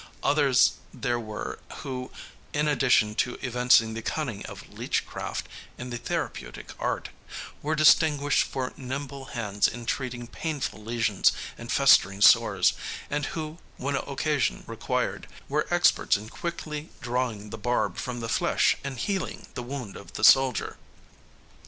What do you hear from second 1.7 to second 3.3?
who, in addition